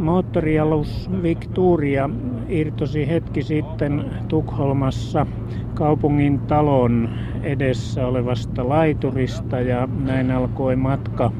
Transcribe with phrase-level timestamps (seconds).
[0.00, 2.10] Moottorialus Victoria
[2.48, 5.26] irtosi hetki sitten Tukholmassa
[5.74, 7.08] kaupungin talon
[7.42, 11.32] edessä olevasta laiturista ja näin alkoi matka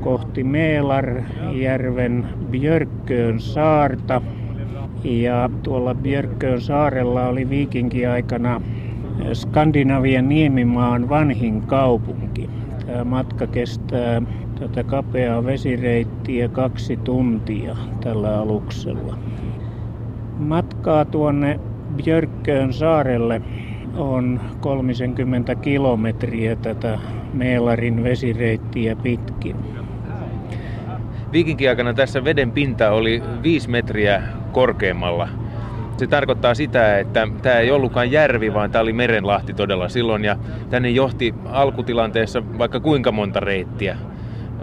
[0.00, 4.22] kohti Meelarjärven Björkköön saarta.
[5.04, 8.60] Ja tuolla Björkköön saarella oli viikinkiaikana
[9.32, 12.50] Skandinavian niemimaan vanhin kaupunki.
[12.86, 14.22] Tämä matka kestää
[14.58, 16.15] tätä kapeaa vesireittiä
[16.52, 19.18] kaksi tuntia tällä aluksella.
[20.38, 21.60] Matkaa tuonne
[21.96, 23.42] Björkköön saarelle
[23.96, 26.98] on 30 kilometriä tätä
[27.32, 29.56] Meelarin vesireittiä pitkin.
[31.32, 35.28] Viikinkiaikana tässä veden pinta oli 5 metriä korkeammalla.
[35.96, 40.24] Se tarkoittaa sitä, että tämä ei ollutkaan järvi, vaan tämä oli merenlahti todella silloin.
[40.24, 40.36] Ja
[40.70, 43.96] tänne johti alkutilanteessa vaikka kuinka monta reittiä.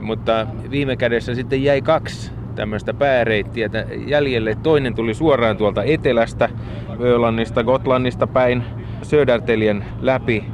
[0.03, 3.69] Mutta viime kädessä sitten jäi kaksi tämmöistä pääreittiä
[4.07, 4.57] jäljelle.
[4.63, 6.49] Toinen tuli suoraan tuolta etelästä,
[7.01, 8.63] Öölannista, Gotlannista päin,
[9.01, 10.45] Söderteljen läpi.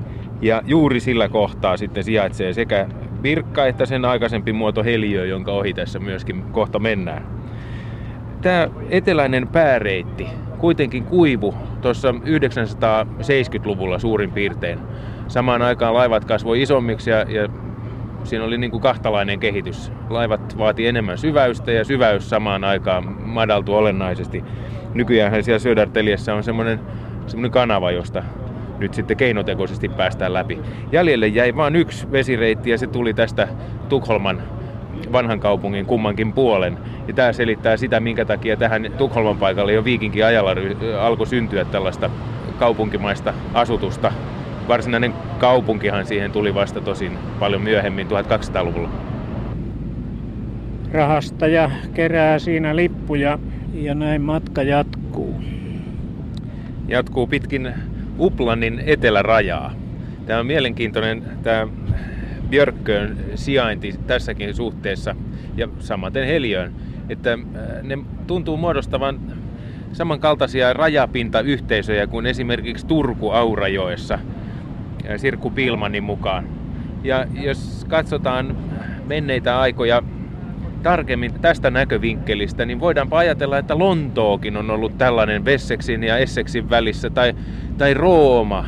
[0.41, 2.87] Ja juuri sillä kohtaa sitten sijaitsee sekä
[3.23, 7.27] Virkka että sen aikaisempi muoto Heliö, jonka ohi tässä myöskin kohta mennään.
[8.41, 14.79] Tämä eteläinen pääreitti kuitenkin kuivu tuossa 970-luvulla suurin piirtein.
[15.27, 17.49] Samaan aikaan laivat kasvoi isommiksi ja, ja
[18.23, 19.91] siinä oli niin kuin kahtalainen kehitys.
[20.09, 24.43] Laivat vaati enemmän syväystä ja syväys samaan aikaan madaltui olennaisesti.
[24.93, 26.79] Nykyään siellä Söderteliessä on semmoinen,
[27.27, 28.23] semmoinen kanava, josta
[28.79, 30.59] nyt sitten keinotekoisesti päästään läpi.
[30.91, 33.47] Jäljelle jäi vain yksi vesireitti ja se tuli tästä
[33.89, 34.41] Tukholman
[35.11, 36.77] vanhan kaupungin kummankin puolen.
[37.07, 40.51] Ja tämä selittää sitä, minkä takia tähän Tukholman paikalle jo viikinkin ajalla
[40.99, 42.09] alkoi syntyä tällaista
[42.59, 44.11] kaupunkimaista asutusta.
[44.69, 48.89] Varsinainen kaupunkihan siihen tuli vasta tosin paljon myöhemmin 1200-luvulla.
[50.91, 53.39] Rahastaja kerää siinä lippuja
[53.73, 55.41] ja näin matka jatkuu.
[56.87, 57.73] Jatkuu pitkin
[58.19, 59.73] Uplannin etelärajaa.
[60.25, 61.67] Tämä on mielenkiintoinen tämä
[62.49, 65.15] Björkköön sijainti tässäkin suhteessa
[65.58, 66.73] ja samaten Heliöön,
[67.09, 67.97] että äh, ne
[68.27, 69.19] tuntuu muodostavan
[69.93, 74.19] samankaltaisia rajapintayhteisöjä kuin esimerkiksi Turku Aurajoessa
[75.17, 76.45] Sirkku Pilmanin mukaan.
[77.03, 78.58] Ja jos katsotaan
[79.08, 80.03] menneitä aikoja
[80.83, 87.09] tarkemmin tästä näkövinkkelistä, niin voidaanpa ajatella, että Lontookin on ollut tällainen Vesseksin ja Esseksin välissä,
[87.09, 87.33] tai,
[87.77, 88.65] tai Rooma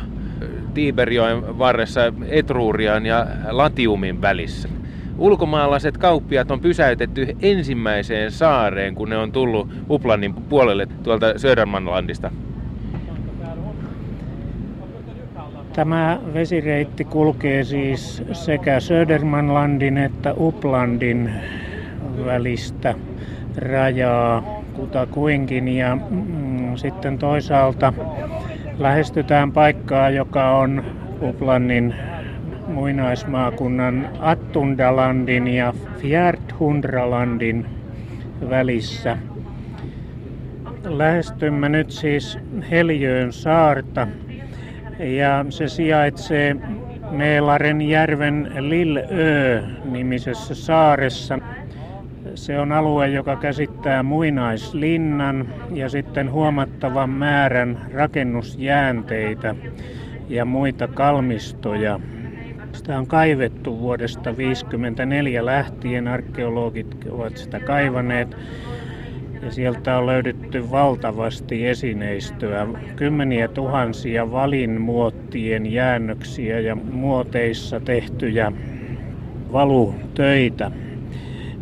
[0.74, 4.68] Tiberjoen varressa Etruurian ja Latiumin välissä.
[5.18, 12.30] Ulkomaalaiset kauppiat on pysäytetty ensimmäiseen saareen, kun ne on tullut Uplannin puolelle tuolta Södermanlandista.
[15.72, 21.30] Tämä vesireitti kulkee siis sekä Södermanlandin että Uplandin
[22.24, 22.94] välistä
[23.56, 27.92] rajaa kutakuinkin ja mm, sitten toisaalta
[28.78, 30.84] lähestytään paikkaa, joka on
[31.22, 31.94] Uplannin
[32.66, 37.66] muinaismaakunnan Attundalandin ja Fjärthundralandin
[38.50, 39.18] välissä.
[40.84, 42.38] Lähestymme nyt siis
[42.70, 44.08] Heljöön saarta
[45.02, 46.56] ja se sijaitsee
[47.10, 51.38] Meelaren järven Lillö nimisessä saaressa.
[52.34, 59.54] Se on alue, joka käsittää muinaislinnan ja sitten huomattavan määrän rakennusjäänteitä
[60.28, 62.00] ja muita kalmistoja.
[62.72, 66.08] Sitä on kaivettu vuodesta 1954 lähtien.
[66.08, 68.36] Arkeologit ovat sitä kaivaneet.
[69.42, 72.66] Ja sieltä on löydetty valtavasti esineistöä,
[72.96, 78.52] kymmeniä tuhansia valinmuottien jäännöksiä ja muoteissa tehtyjä
[79.52, 80.70] valutöitä.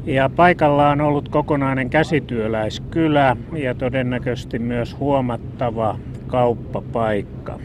[0.06, 7.58] Ja paikalla on ollut kokonainen käsityöläiskylä ja todennäköisesti myös huomattava kauppapaikka.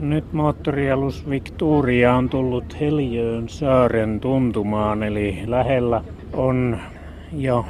[0.00, 6.02] Nyt moottorialus Victoria on tullut Heljöön saaren tuntumaan, eli lähellä
[6.32, 6.78] on
[7.32, 7.66] jo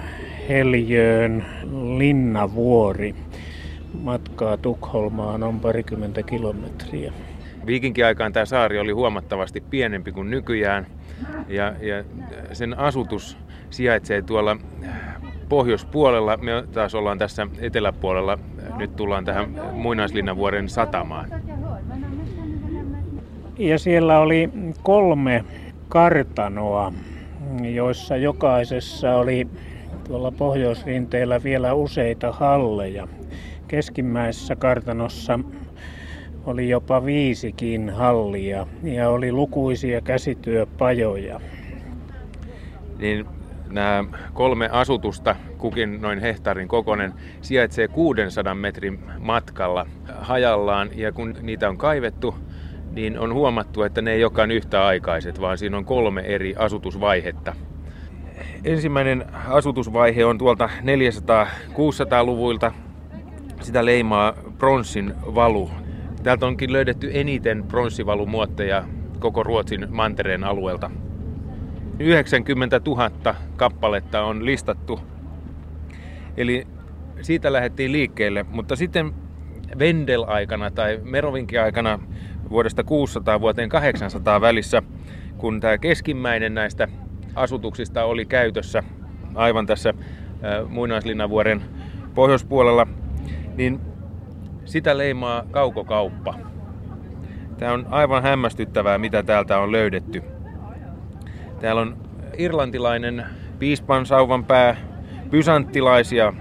[0.48, 1.46] Heljöön
[1.98, 3.14] linnavuori.
[4.02, 7.12] Matkaa Tukholmaan on parikymmentä kilometriä.
[7.66, 10.86] Viikinkiaikaan tämä saari oli huomattavasti pienempi kuin nykyään
[11.48, 12.04] ja, ja
[12.52, 13.38] sen asutus
[13.70, 14.56] sijaitsee tuolla
[15.48, 16.36] pohjoispuolella.
[16.36, 18.38] Me taas ollaan tässä eteläpuolella.
[18.76, 21.28] Nyt tullaan tähän Muinaislinnanvuoren satamaan.
[23.58, 24.50] Ja siellä oli
[24.82, 25.44] kolme
[25.88, 26.92] kartanoa,
[27.74, 29.48] joissa jokaisessa oli
[30.08, 33.08] tuolla pohjoisrinteellä vielä useita halleja.
[33.68, 35.40] Keskimmäisessä kartanossa
[36.46, 41.40] oli jopa viisikin hallia ja oli lukuisia käsityöpajoja.
[42.98, 43.26] Niin
[43.70, 49.86] Nämä kolme asutusta, kukin noin hehtaarin kokonen, sijaitsee 600 metrin matkalla
[50.18, 52.34] hajallaan ja kun niitä on kaivettu,
[52.96, 57.54] niin on huomattu, että ne ei olekaan yhtä aikaiset, vaan siinä on kolme eri asutusvaihetta.
[58.64, 62.72] Ensimmäinen asutusvaihe on tuolta 400-600-luvuilta.
[63.60, 65.70] Sitä leimaa pronssin valu.
[66.22, 68.84] Täältä onkin löydetty eniten pronssivalumuotteja
[69.18, 70.90] koko Ruotsin mantereen alueelta.
[71.98, 73.10] 90 000
[73.56, 75.00] kappaletta on listattu.
[76.36, 76.66] Eli
[77.22, 79.14] siitä lähdettiin liikkeelle, mutta sitten
[79.78, 81.98] Vendel-aikana tai Merovinki-aikana
[82.50, 84.82] vuodesta 600 vuoteen 800 välissä,
[85.38, 86.88] kun tämä keskimmäinen näistä
[87.34, 88.82] asutuksista oli käytössä
[89.34, 89.94] aivan tässä
[90.68, 91.62] muinaislinnavuoren
[92.14, 92.86] pohjoispuolella,
[93.56, 93.80] niin
[94.64, 96.34] sitä leimaa kaukokauppa.
[97.58, 100.22] Tämä on aivan hämmästyttävää, mitä täältä on löydetty.
[101.60, 101.96] Täällä on
[102.38, 103.26] irlantilainen
[103.58, 104.76] piispan sauvan pää,
[105.30, 106.32] bysanttilaisia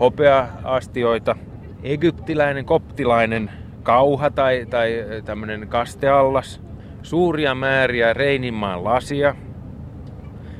[0.00, 1.36] hopeaastioita,
[1.82, 3.50] egyptiläinen, koptilainen
[3.86, 6.60] kauha tai, tai tämmöinen kasteallas,
[7.02, 9.34] suuria määriä Reininmaan lasia,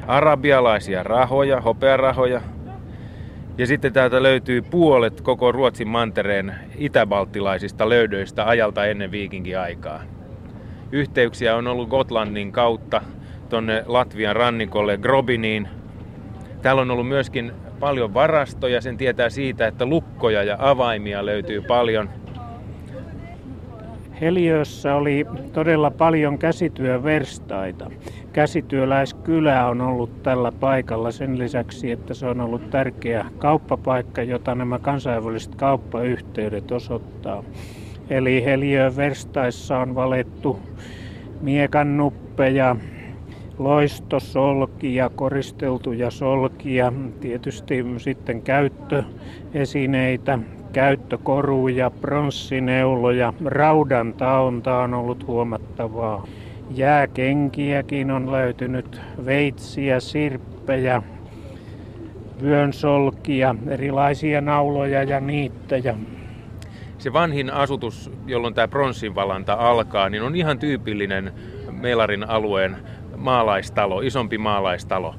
[0.07, 2.41] arabialaisia rahoja, hopearahoja.
[3.59, 10.03] Ja sitten täältä löytyy puolet koko Ruotsin mantereen itäbalttilaisista löydöistä ajalta ennen viikinkiaikaa.
[10.93, 13.03] Yhteyksiä on ollut Gotlannin kautta
[13.49, 15.69] tonne Latvian rannikolle Grobiniin.
[16.63, 22.26] Täällä on ollut myöskin paljon varastoja, sen tietää siitä, että lukkoja ja avaimia löytyy paljon.
[24.21, 27.91] Heliössä oli todella paljon käsityöverstaita.
[28.33, 34.79] Käsityöläiskylä on ollut tällä paikalla sen lisäksi, että se on ollut tärkeä kauppapaikka, jota nämä
[34.79, 37.45] kansainväliset kauppayhteydet osoittaa.
[38.11, 40.61] Eli Heliön verstaissa on valettu
[41.41, 42.77] miekannuppeja,
[43.59, 50.39] loistosolkia, koristeltuja solkia, tietysti sitten käyttöesineitä,
[50.77, 56.27] käyttökoruja, pronssineuloja, raudan taonta on ollut huomattavaa.
[56.71, 61.03] Jääkenkiäkin on löytynyt, veitsiä, sirppejä,
[62.43, 65.95] vyönsolkia, erilaisia nauloja ja niittejä.
[66.99, 71.33] Se vanhin asutus, jolloin tämä pronssinvalanta alkaa, niin on ihan tyypillinen
[71.71, 72.77] Melarin alueen
[73.17, 75.15] maalaistalo, isompi maalaistalo.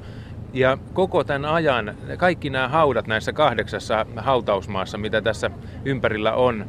[0.58, 5.50] Ja koko tämän ajan, kaikki nämä haudat näissä kahdeksassa hautausmaassa, mitä tässä
[5.84, 6.66] ympärillä on,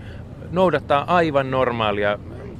[0.52, 2.20] noudattaa aivan normaalia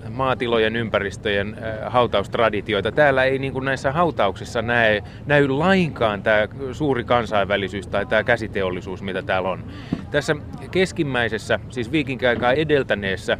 [0.10, 2.92] maatilojen ympäristöjen äh, hautaustraditioita.
[2.92, 9.02] Täällä ei niin kuin näissä hautauksissa näe, näy lainkaan tämä suuri kansainvälisyys tai tämä käsiteollisuus,
[9.02, 9.64] mitä täällä on.
[10.12, 10.36] Tässä
[10.72, 13.38] keskimmäisessä, siis viikinkiaikaa edeltäneessä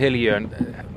[0.00, 0.48] Heliön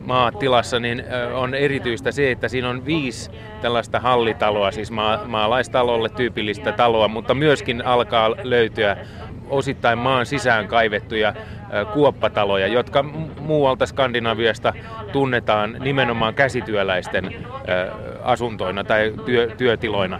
[0.02, 3.32] maatilassa, niin on erityistä se, että siinä on viisi
[3.62, 8.98] tällaista hallitaloa, siis maa, maalaistalolle tyypillistä taloa, mutta myöskin alkaa löytyä
[9.50, 11.34] osittain maan sisään kaivettuja
[11.94, 13.04] kuoppataloja, jotka
[13.40, 14.74] muualta Skandinaviasta
[15.12, 17.36] tunnetaan nimenomaan käsityöläisten
[18.24, 20.20] asuntoina tai työ, työtiloina.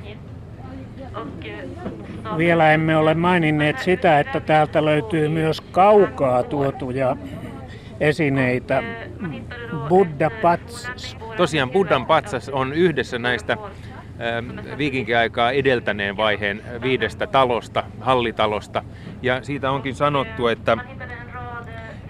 [2.38, 7.18] Vielä emme ole maininneet sitä, että täältä löytyy myös kaukaa tuotuja
[8.00, 8.84] esineitä.
[9.90, 11.18] Buddha Patsas.
[11.38, 13.58] Tosiaan Buddhan patsas on yhdessä näistä
[14.22, 18.84] ähm, viikinkiaikaa edeltäneen vaiheen viidestä talosta, hallitalosta.
[19.22, 20.78] Ja siitä onkin sanottu, että,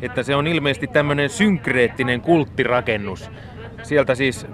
[0.02, 3.32] että se on ilmeisesti tämmöinen synkreettinen kulttirakennus.
[3.84, 4.48] Sieltä siis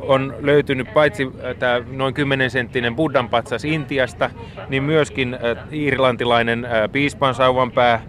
[0.00, 4.30] on löytynyt paitsi äh, tämä noin 10 senttinen Buddhan patsas Intiasta,
[4.68, 5.40] niin myöskin äh,
[5.70, 8.00] irlantilainen äh, piispansauvanpää,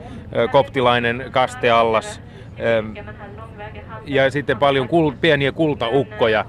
[0.51, 2.21] koptilainen kasteallas,
[4.05, 6.45] ja sitten paljon kul- pieniä kultaukkoja.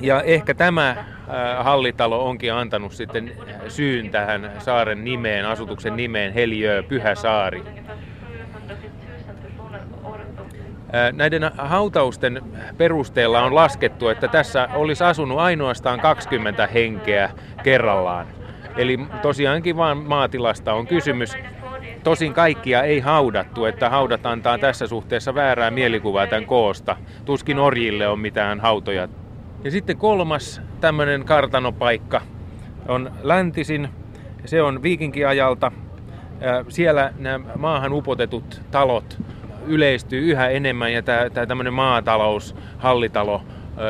[0.00, 1.04] Ja ehkä tämä
[1.58, 3.32] hallitalo onkin antanut sitten
[3.68, 7.62] syyn tähän saaren nimeen, asutuksen nimeen Heliö Pyhä Saari.
[11.12, 12.42] Näiden hautausten
[12.76, 17.30] perusteella on laskettu, että tässä olisi asunut ainoastaan 20 henkeä
[17.62, 18.26] kerrallaan.
[18.76, 21.36] Eli tosiaankin vain maatilasta on kysymys.
[22.04, 26.96] Tosin kaikkia ei haudattu, että haudat antaa tässä suhteessa väärää mielikuvaa tämän koosta.
[27.24, 29.08] Tuskin orjille on mitään hautoja.
[29.64, 32.20] Ja sitten kolmas tämmöinen kartanopaikka
[32.88, 33.88] on läntisin.
[34.44, 35.72] Se on viikinkiajalta.
[36.68, 39.18] Siellä nämä maahan upotetut talot
[39.66, 43.42] yleistyy yhä enemmän ja tämä, tämmöinen maatalous, hallitalo,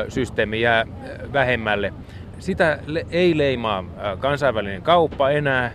[0.09, 0.85] systeemi jää
[1.33, 1.93] vähemmälle.
[2.39, 2.79] Sitä
[3.11, 3.83] ei leimaa
[4.19, 5.71] kansainvälinen kauppa enää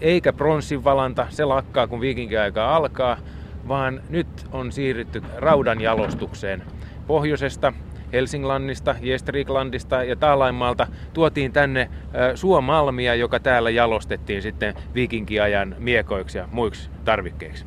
[0.00, 3.16] eikä pronssin valanta, se lakkaa kun viikinkiaika alkaa,
[3.68, 6.62] vaan nyt on siirrytty raudan jalostukseen
[7.06, 7.72] pohjoisesta
[8.12, 11.90] Helsinglannista, Gestriklandista ja Taalaimaalta tuotiin tänne
[12.34, 17.64] suomalmia, joka täällä jalostettiin sitten viikinkiajan miekoiksi ja muiksi tarvikkeiksi.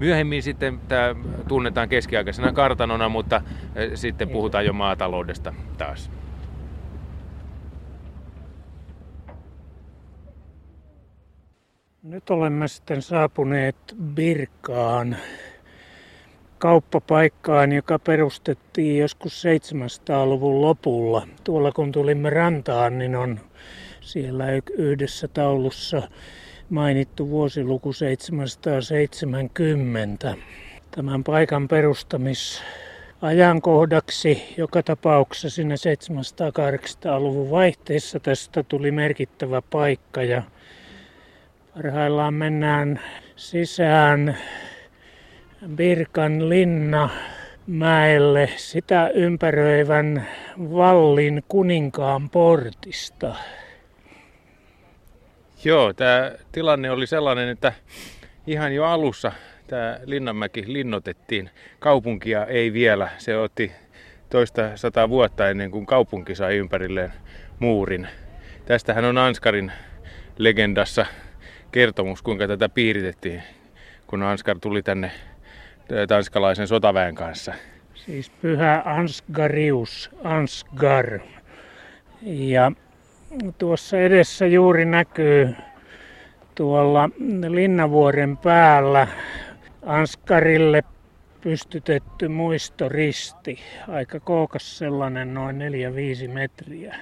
[0.00, 1.14] Myöhemmin sitten tämä
[1.48, 3.42] tunnetaan keskiaikaisena kartanona, mutta
[3.94, 6.10] sitten puhutaan jo maataloudesta taas.
[12.08, 13.76] Nyt olemme sitten saapuneet
[14.14, 15.16] Birkaan,
[16.58, 21.28] kauppapaikkaan, joka perustettiin joskus 700-luvun lopulla.
[21.44, 23.40] Tuolla kun tulimme rantaan, niin on
[24.00, 24.44] siellä
[24.76, 26.02] yhdessä taulussa
[26.70, 30.34] mainittu vuosiluku 770.
[30.90, 32.62] Tämän paikan perustamis
[33.22, 40.42] ajankohdaksi joka tapauksessa sinne 700-800-luvun vaihteessa tästä tuli merkittävä paikka ja
[41.76, 43.00] parhaillaan mennään
[43.36, 44.36] sisään
[45.74, 47.08] Birkan linna
[47.66, 50.26] mäelle sitä ympäröivän
[50.58, 53.34] vallin kuninkaan portista.
[55.64, 57.72] Joo, tämä tilanne oli sellainen, että
[58.46, 59.32] ihan jo alussa
[59.66, 61.50] tämä Linnanmäki linnotettiin.
[61.78, 63.08] Kaupunkia ei vielä.
[63.18, 63.72] Se otti
[64.30, 67.12] toista sata vuotta ennen kuin kaupunki sai ympärilleen
[67.58, 68.08] muurin.
[68.64, 69.72] Tästähän on Anskarin
[70.38, 71.06] legendassa
[71.72, 73.42] kertomus, kuinka tätä piiritettiin,
[74.06, 75.10] kun Anskar tuli tänne
[76.08, 77.54] tanskalaisen sotaväen kanssa.
[77.94, 81.20] Siis pyhä Ansgarius, Ansgar.
[82.22, 82.72] Ja
[83.58, 85.54] tuossa edessä juuri näkyy
[86.54, 87.10] tuolla
[87.48, 89.08] Linnavuoren päällä
[89.86, 90.84] Anskarille
[91.40, 93.58] pystytetty muistoristi.
[93.88, 95.56] Aika kookas sellainen, noin
[96.28, 96.96] 4-5 metriä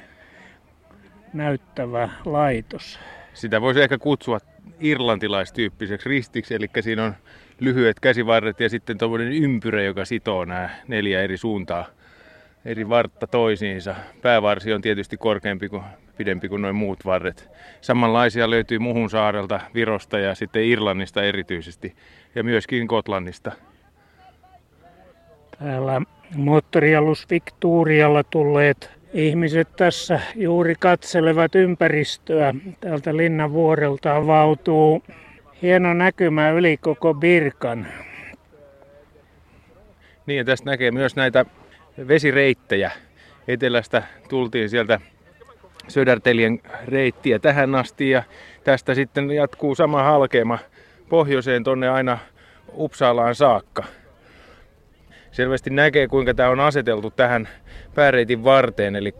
[1.33, 2.99] näyttävä laitos.
[3.35, 4.39] Sitä voisi ehkä kutsua
[4.81, 7.15] irlantilaistyyppiseksi ristiksi, eli siinä on
[7.61, 11.87] lyhyet käsivarret ja sitten tuommoinen ympyrä, joka sitoo nämä neljä eri suuntaa,
[12.65, 13.95] eri vartta toisiinsa.
[14.23, 15.83] Päävarsi on tietysti korkeampi kuin,
[16.17, 17.51] pidempi kuin noin muut varret.
[17.81, 21.97] Samanlaisia löytyy Muhun saarelta, Virosta ja sitten Irlannista erityisesti
[22.35, 23.53] ja myöskin Kotlannista.
[25.59, 26.03] Täällä
[26.37, 32.55] moottorialus Victorialla tulleet ihmiset tässä juuri katselevat ympäristöä.
[32.81, 35.03] Täältä Linnanvuorelta avautuu
[35.63, 37.87] hieno näkymä yli koko Birkan.
[40.27, 41.47] Niin ja tästä näkee myös näitä
[42.09, 42.91] vesireittejä.
[43.49, 45.01] Etelästä tultiin sieltä
[45.89, 48.23] Södertelien reittiä tähän asti ja
[48.65, 50.59] tästä sitten jatkuu sama halkeama
[51.09, 52.19] pohjoiseen tonne aina
[52.73, 53.85] Uppsalaan saakka.
[55.35, 57.49] Selvästi näkee kuinka tämä on aseteltu tähän
[57.95, 59.15] pääreitin varteen, eli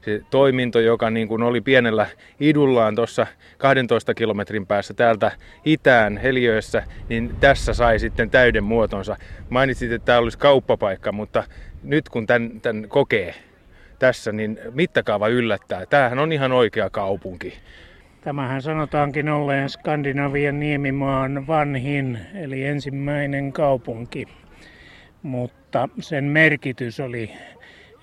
[0.00, 2.06] se toiminto, joka niin kuin oli pienellä
[2.40, 3.26] idullaan tuossa
[3.58, 5.32] 12 kilometrin päässä täältä
[5.64, 9.16] itään Heliössä, niin tässä sai sitten täyden muotonsa.
[9.50, 11.44] Mainitsit, että tämä olisi kauppapaikka, mutta
[11.82, 13.34] nyt kun tämän, tämän kokee
[13.98, 15.86] tässä, niin mittakaava yllättää.
[15.86, 17.54] Tämähän on ihan oikea kaupunki.
[18.20, 24.26] Tämähän sanotaankin olleen Skandinavian niemimaan vanhin, eli ensimmäinen kaupunki.
[25.28, 27.30] Mutta sen merkitys oli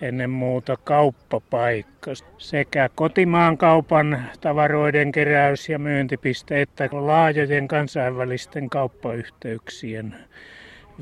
[0.01, 2.11] ennen muuta kauppapaikka.
[2.37, 10.15] Sekä kotimaan kaupan tavaroiden keräys- ja myyntipiste että laajojen kansainvälisten kauppayhteyksien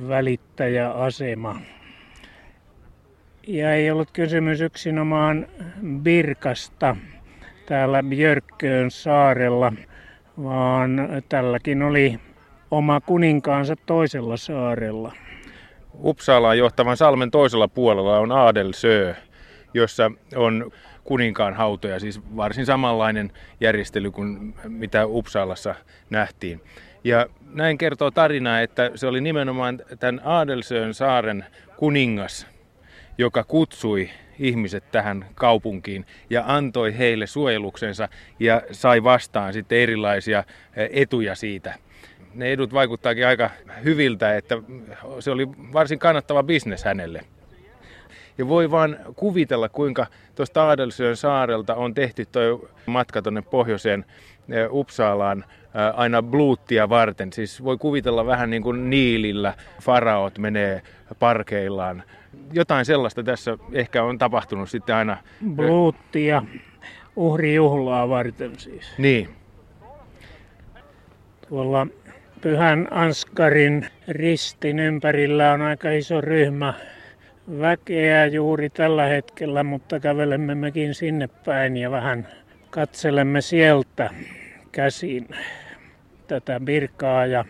[0.07, 1.61] välittäjäasema.
[3.47, 5.47] Ja ei ollut kysymys yksinomaan
[6.01, 6.95] Birkasta
[7.65, 9.73] täällä Björkköön saarella,
[10.43, 12.19] vaan tälläkin oli
[12.71, 15.11] oma kuninkaansa toisella saarella.
[16.03, 19.15] Uppsalaan johtavan salmen toisella puolella on Adelsö,
[19.73, 20.71] jossa on
[21.03, 25.75] kuninkaan hautoja, siis varsin samanlainen järjestely kuin mitä Uppsalassa
[26.09, 26.61] nähtiin.
[27.03, 31.45] Ja näin kertoo tarina, että se oli nimenomaan tämän Adelsöön saaren
[31.77, 32.47] kuningas,
[33.17, 34.09] joka kutsui
[34.39, 38.09] ihmiset tähän kaupunkiin ja antoi heille suojeluksensa
[38.39, 40.43] ja sai vastaan sitten erilaisia
[40.75, 41.75] etuja siitä
[42.33, 43.49] ne edut vaikuttaakin aika
[43.83, 44.57] hyviltä, että
[45.19, 47.21] se oli varsin kannattava bisnes hänelle.
[48.37, 54.05] Ja voi vaan kuvitella, kuinka tuosta Adelsöön saarelta on tehty tuo matka tuonne pohjoiseen
[54.49, 57.33] eh, Uppsalaan eh, aina bluuttia varten.
[57.33, 60.81] Siis voi kuvitella vähän niin kuin Niilillä faraot menee
[61.19, 62.03] parkeillaan.
[62.53, 65.17] Jotain sellaista tässä ehkä on tapahtunut sitten aina.
[65.55, 66.43] Bluuttia
[67.15, 68.93] uhrijuhlaa varten siis.
[68.97, 69.29] Niin.
[71.49, 71.87] Tuolla
[72.43, 76.73] Pyhän Anskarin ristin ympärillä on aika iso ryhmä
[77.59, 82.27] väkeä juuri tällä hetkellä, mutta kävelemme mekin sinne päin ja vähän
[82.69, 84.09] katselemme sieltä
[84.71, 85.27] käsin
[86.27, 87.45] tätä birkaa ja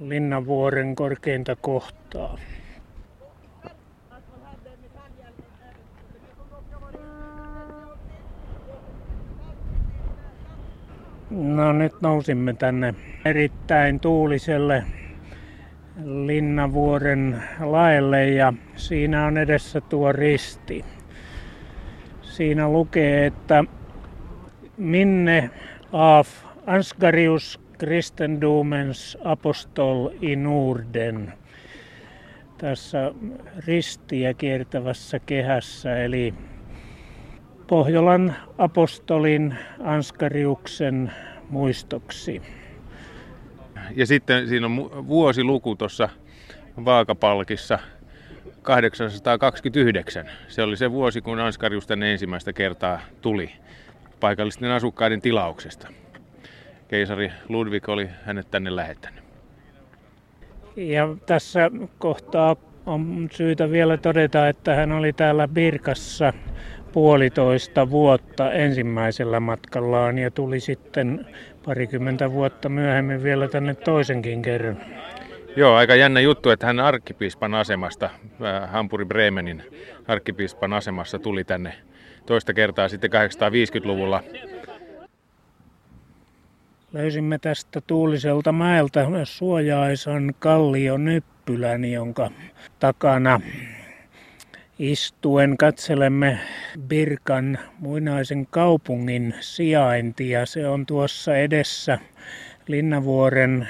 [0.00, 2.38] Linnanvuoren korkeinta kohtaa.
[11.30, 12.94] No nyt nousimme tänne
[13.24, 14.84] erittäin tuuliselle
[16.04, 20.84] Linnavuoren laelle ja siinä on edessä tuo risti.
[22.22, 23.64] Siinä lukee, että
[24.76, 25.50] minne
[25.92, 26.28] af
[26.66, 31.32] Ansgarius Christendomens apostol i Norden
[32.58, 33.12] tässä
[33.66, 36.34] ristiä kiertävässä kehässä, eli
[37.66, 41.12] Pohjolan apostolin Anskariuksen
[41.50, 42.42] muistoksi.
[43.96, 46.08] Ja sitten siinä on vuosiluku tuossa
[46.84, 47.78] vaakapalkissa
[48.62, 50.30] 829.
[50.48, 53.52] Se oli se vuosi, kun Anskarius tänne ensimmäistä kertaa tuli
[54.20, 55.88] paikallisten asukkaiden tilauksesta.
[56.88, 59.24] Keisari Ludwig oli hänet tänne lähettänyt.
[60.76, 66.32] Ja tässä kohtaa on syytä vielä todeta, että hän oli täällä Birkassa
[66.92, 71.26] puolitoista vuotta ensimmäisellä matkallaan ja tuli sitten
[71.64, 74.76] parikymmentä vuotta myöhemmin vielä tänne toisenkin kerran.
[75.56, 78.10] Joo, aika jännä juttu, että hän arkkipiispan asemasta,
[78.44, 79.62] äh, Hampuri Bremenin
[80.08, 81.72] arkkipiispan asemassa tuli tänne
[82.26, 84.22] toista kertaa sitten 850-luvulla.
[86.92, 92.30] Löysimme tästä tuuliselta mäeltä suojaisan kallionyppylän, jonka
[92.78, 93.40] takana
[94.78, 96.38] Istuen katselemme
[96.80, 100.46] Birkan muinaisen kaupungin sijaintia.
[100.46, 101.98] Se on tuossa edessä
[102.66, 103.68] Linnavuoren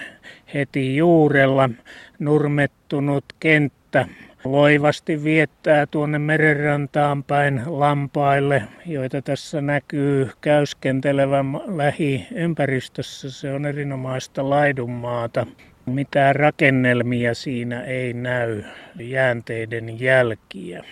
[0.54, 1.70] heti juurella
[2.18, 4.08] nurmettunut kenttä.
[4.44, 13.30] Loivasti viettää tuonne merenrantaan päin lampaille, joita tässä näkyy käyskentelevän lähiympäristössä.
[13.30, 15.46] Se on erinomaista laidunmaata.
[15.90, 18.62] Mitään rakennelmia siinä ei näy,
[18.98, 20.84] jäänteiden jälkiä.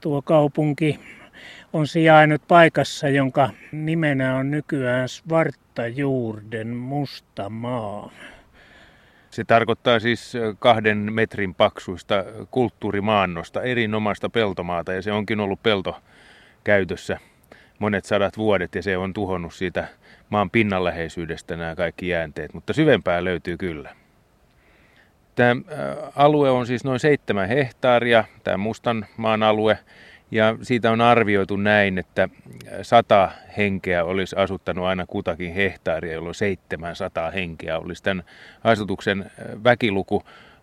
[0.00, 1.00] Tuo kaupunki
[1.72, 8.10] on sijainnut paikassa, jonka nimenä on nykyään Svartajurden musta maa.
[9.30, 15.96] Se tarkoittaa siis kahden metrin paksuista kulttuurimaannosta, erinomaista peltomaata ja se onkin ollut pelto
[16.64, 17.18] käytössä
[17.80, 19.88] monet sadat vuodet ja se on tuhonnut siitä
[20.30, 23.94] maan pinnanläheisyydestä nämä kaikki jäänteet, mutta syvempää löytyy kyllä.
[25.34, 25.62] Tämä
[26.16, 29.78] alue on siis noin seitsemän hehtaaria, tämä Mustan maan alue,
[30.30, 32.28] ja siitä on arvioitu näin, että
[32.82, 38.24] sata henkeä olisi asuttanut aina kutakin hehtaaria, jolloin 700 henkeä olisi tämän
[38.64, 39.30] asutuksen
[39.64, 40.22] väkiluku.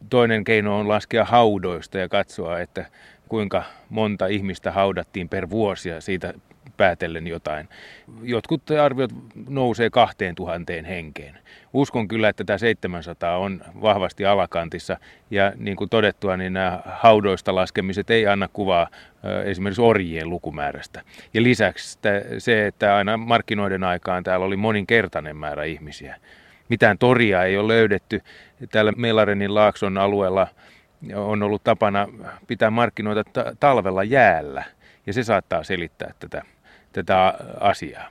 [0.09, 2.85] Toinen keino on laskea haudoista ja katsoa, että
[3.29, 6.33] kuinka monta ihmistä haudattiin per vuosi ja siitä
[6.77, 7.69] päätellen jotain.
[8.21, 9.11] Jotkut arviot
[9.49, 11.37] nousee 2000 henkeen.
[11.73, 14.97] Uskon kyllä, että tämä 700 on vahvasti alakantissa
[15.31, 18.87] ja niin kuin todettua, niin nämä haudoista laskemiset ei anna kuvaa
[19.45, 21.01] esimerkiksi orjien lukumäärästä.
[21.33, 21.99] Ja lisäksi
[22.37, 26.15] se, että aina markkinoiden aikaan täällä oli moninkertainen määrä ihmisiä.
[26.69, 28.21] Mitään toria ei ole löydetty.
[28.71, 30.47] Täällä Melarenin laakson alueella
[31.15, 32.07] on ollut tapana
[32.47, 33.23] pitää markkinoita
[33.59, 34.63] talvella jäällä,
[35.05, 36.43] ja se saattaa selittää tätä
[37.03, 38.09] tätä asiaa.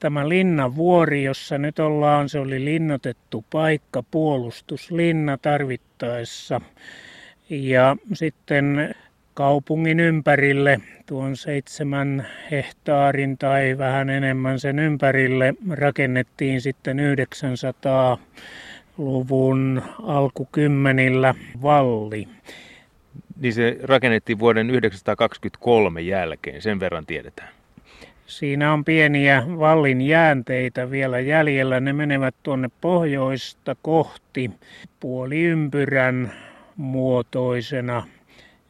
[0.00, 6.60] Tämä linnavuori, jossa nyt ollaan, se oli linnotettu paikka, puolustuslinna tarvittaessa.
[7.50, 8.94] Ja sitten
[9.34, 22.28] kaupungin ympärille, tuon seitsemän hehtaarin tai vähän enemmän sen ympärille, rakennettiin sitten 900-luvun alkukymmenillä valli.
[23.40, 27.48] Niin se rakennettiin vuoden 1923 jälkeen, sen verran tiedetään.
[28.26, 31.80] Siinä on pieniä vallin jäänteitä vielä jäljellä.
[31.80, 34.50] Ne menevät tuonne pohjoista kohti
[35.00, 36.32] puoliympyrän
[36.76, 38.06] muotoisena.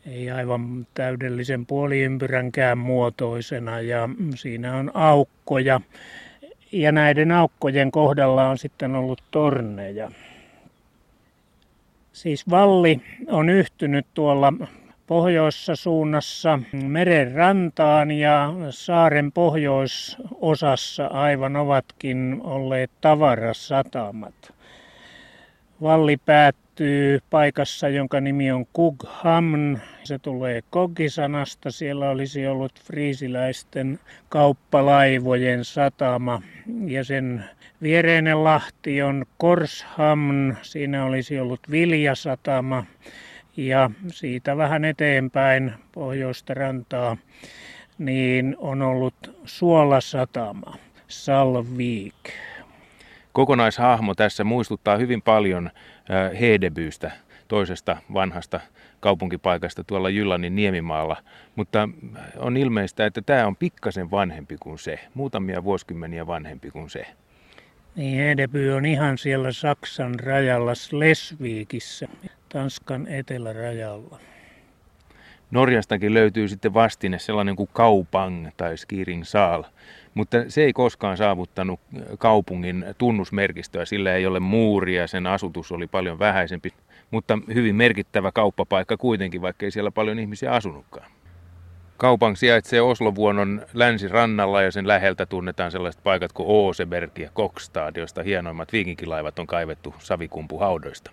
[0.06, 5.80] Ei aivan täydellisen puoliympyränkään muotoisena ja siinä on aukkoja.
[6.72, 10.10] Ja näiden aukkojen kohdalla on sitten ollut torneja.
[12.12, 14.52] Siis valli on yhtynyt tuolla
[15.06, 24.52] pohjoissa suunnassa meren rantaan ja saaren pohjoisosassa aivan ovatkin olleet tavarasatamat.
[25.82, 29.78] Valli päättyy paikassa, jonka nimi on Kughamn.
[30.04, 31.70] Se tulee Kogisanasta.
[31.70, 36.42] Siellä olisi ollut friisiläisten kauppalaivojen satama
[36.86, 37.44] ja sen
[37.82, 40.56] viereinen lahti on Korshamn.
[40.62, 42.84] Siinä olisi ollut viljasatama
[43.56, 47.16] ja siitä vähän eteenpäin pohjoista rantaa
[47.98, 49.14] niin on ollut
[49.44, 50.76] suolasatama,
[51.08, 52.14] Salviik.
[53.32, 55.70] Kokonaishahmo tässä muistuttaa hyvin paljon
[56.40, 57.10] Hedebyystä,
[57.48, 58.60] toisesta vanhasta
[59.00, 61.16] kaupunkipaikasta tuolla Jyllanin Niemimaalla.
[61.56, 61.88] Mutta
[62.38, 67.06] on ilmeistä, että tämä on pikkasen vanhempi kuin se, muutamia vuosikymmeniä vanhempi kuin se.
[67.96, 72.08] Niin, Hedeby on ihan siellä Saksan rajalla Slesvigissä,
[72.48, 74.18] Tanskan etelärajalla.
[75.50, 79.64] Norjastakin löytyy sitten vastine sellainen kuin Kaupang tai Skiring Saal,
[80.14, 81.80] mutta se ei koskaan saavuttanut
[82.18, 86.70] kaupungin tunnusmerkistöä, sillä ei ole muuria, sen asutus oli paljon vähäisempi,
[87.10, 91.10] mutta hyvin merkittävä kauppapaikka kuitenkin, vaikka ei siellä paljon ihmisiä asunutkaan.
[91.96, 98.22] Kaupang sijaitsee Oslovuonon länsirannalla ja sen läheltä tunnetaan sellaiset paikat kuin Ooseberg ja Kokstad, joista
[98.22, 101.10] hienoimmat viikinkilaivat on kaivettu savikumpuhaudoista.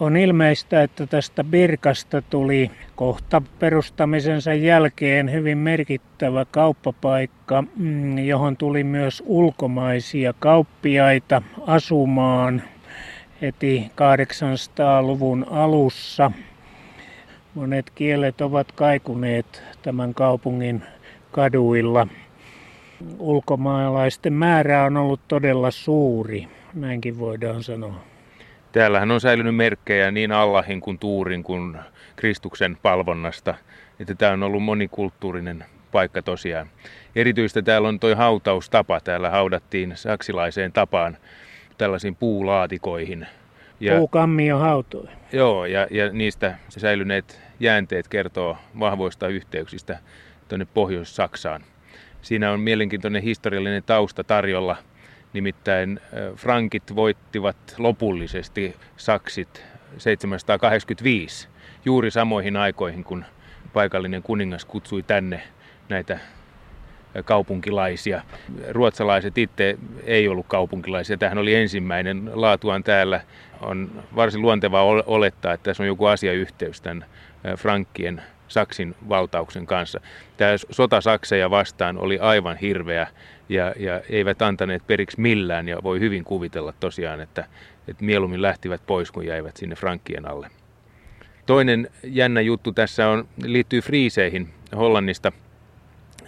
[0.00, 8.84] On ilmeistä, että tästä Birkasta tuli kohta perustamisensa jälkeen hyvin merkittävä kauppapaikka, mm, johon tuli
[8.84, 12.62] myös ulkomaisia kauppiaita asumaan
[13.42, 16.32] heti 800-luvun alussa.
[17.54, 20.82] Monet kielet ovat kaikuneet tämän kaupungin
[21.30, 22.06] kaduilla.
[23.18, 28.09] Ulkomaalaisten määrä on ollut todella suuri, näinkin voidaan sanoa.
[28.72, 31.76] Täällähän on säilynyt merkkejä niin Allahin kuin Tuurin kuin
[32.16, 33.54] Kristuksen palvonnasta,
[34.00, 36.70] että tämä on ollut monikulttuurinen paikka tosiaan.
[37.16, 39.00] Erityistä täällä on tuo hautaustapa.
[39.00, 41.16] Täällä haudattiin saksilaiseen tapaan
[41.78, 43.26] tällaisiin puulaatikoihin.
[43.80, 45.08] Ja, Puukammio hautoi.
[45.32, 49.98] Joo, ja, ja niistä säilyneet jäänteet kertoo vahvoista yhteyksistä
[50.48, 51.64] tuonne Pohjois-Saksaan.
[52.22, 54.76] Siinä on mielenkiintoinen historiallinen tausta tarjolla–
[55.32, 56.00] Nimittäin
[56.36, 59.64] frankit voittivat lopullisesti saksit
[59.98, 61.48] 785
[61.84, 63.24] juuri samoihin aikoihin, kun
[63.72, 65.42] paikallinen kuningas kutsui tänne
[65.88, 66.18] näitä
[67.24, 68.22] kaupunkilaisia.
[68.68, 71.16] Ruotsalaiset itse ei ollut kaupunkilaisia.
[71.16, 73.20] Tähän oli ensimmäinen laatuaan täällä.
[73.60, 77.04] On varsin luontevaa olettaa, että tässä on joku asiayhteys tämän
[77.56, 80.00] frankkien Saksin valtauksen kanssa.
[80.36, 83.06] Tämä sota Sakseja vastaan oli aivan hirveä
[83.48, 87.44] ja, ja eivät antaneet periksi millään ja voi hyvin kuvitella tosiaan, että,
[87.88, 90.50] että mieluummin lähtivät pois kuin jäivät sinne frankkien alle.
[91.46, 95.32] Toinen jännä juttu tässä on, liittyy friiseihin Hollannista.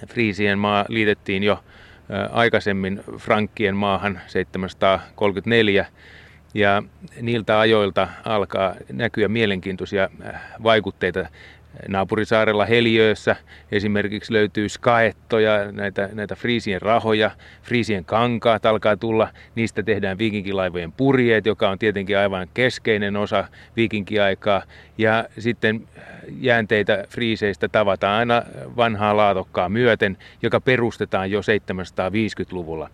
[0.09, 1.65] Friisien maa liitettiin jo
[2.31, 5.87] aikaisemmin frankkien maahan 734
[6.55, 6.83] ja
[7.21, 10.09] niiltä ajoilta alkaa näkyä mielenkiintoisia
[10.63, 11.29] vaikutteita
[11.89, 13.37] Naapurisaarella Heliössä
[13.73, 17.31] esimerkiksi löytyy skaettoja, näitä, näitä friisien rahoja,
[17.63, 23.45] friisien kankaat alkaa tulla, niistä tehdään viikinkilaivojen purjeet, joka on tietenkin aivan keskeinen osa
[23.77, 24.63] viikinkiaikaa.
[24.99, 25.89] Ja sitten
[26.41, 28.43] jäänteitä friiseistä tavataan aina
[28.77, 32.91] vanhaa laatokkaa myöten, joka perustetaan jo 750-luvulla.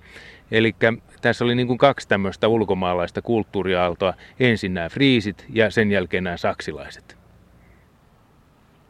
[0.51, 0.75] Eli
[1.21, 4.15] tässä oli niin kuin kaksi tämmöistä ulkomaalaista kulttuuriaaltoa.
[4.41, 7.18] Ensin nämä friisit ja sen jälkeen nämä saksilaiset.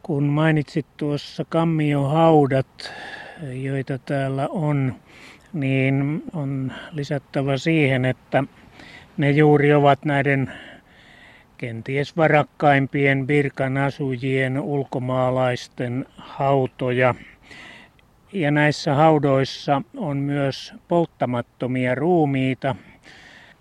[0.09, 2.93] Kun mainitsit tuossa kammiohaudat,
[3.41, 4.95] joita täällä on,
[5.53, 8.43] niin on lisättävä siihen, että
[9.17, 10.51] ne juuri ovat näiden
[11.57, 17.15] kenties varakkaimpien Birkan asujien ulkomaalaisten hautoja.
[18.33, 22.75] Ja näissä haudoissa on myös polttamattomia ruumiita,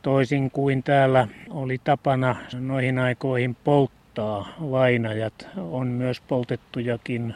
[0.03, 5.49] toisin kuin täällä oli tapana noihin aikoihin polttaa polttaa vainajat.
[5.57, 7.35] On myös poltettujakin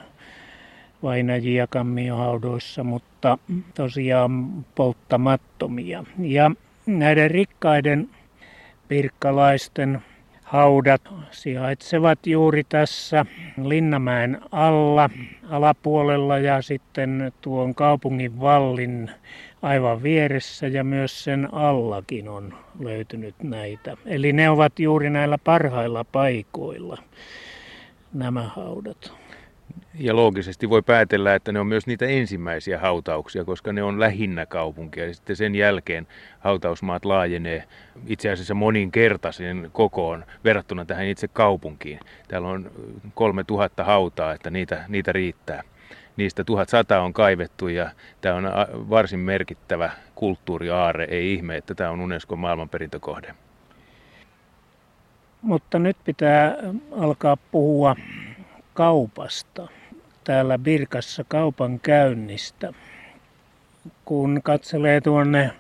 [1.03, 3.39] vainajia kammiohaudoissa, mutta
[3.75, 6.05] tosiaan polttamattomia.
[6.19, 6.51] Ja
[6.87, 8.09] näiden rikkaiden
[8.89, 10.03] pirkkalaisten
[10.53, 13.27] haudat sijaitsevat juuri tässä
[13.63, 15.11] Linnamäen alla,
[15.51, 19.11] alapuolella ja sitten tuon kaupungin vallin
[19.63, 23.97] aivan vieressä ja myös sen allakin on löytynyt näitä.
[24.07, 26.99] Eli ne ovat juuri näillä parhailla paikoilla
[28.15, 29.22] nämä haudat.
[29.95, 34.47] Ja loogisesti voi päätellä, että ne on myös niitä ensimmäisiä hautauksia, koska ne on lähinnä
[34.47, 35.07] kaupunkia.
[35.07, 36.07] Ja sitten sen jälkeen
[36.41, 37.65] hautausmaat laajenee
[38.07, 42.01] itse asiassa moninkertaisen kokoon verrattuna tähän itse kaupunkiin.
[42.29, 42.71] Täällä on
[43.15, 45.63] 3000 hautaa, että niitä, niitä riittää.
[46.17, 48.51] Niistä 1100 on kaivettu ja tämä on
[48.91, 51.05] varsin merkittävä kulttuuriaare.
[51.05, 53.35] Ei ihme, että tämä on Unescon maailmanperintökohde.
[55.43, 56.57] Mutta nyt pitää
[56.91, 57.97] alkaa puhua
[58.75, 59.69] kaupasta.
[60.25, 62.73] Täällä Birkassa kaupan käynnistä.
[64.05, 65.51] Kun katselee tuonne